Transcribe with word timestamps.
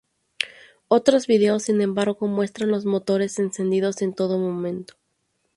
Otros 0.87 1.27
videos, 1.27 1.61
sin 1.61 1.79
embargo, 1.79 2.25
muestran 2.27 2.71
los 2.71 2.85
motores 2.85 3.37
encendidos 3.37 4.01
en 4.01 4.15
todo 4.15 4.39
momento. 4.39 4.95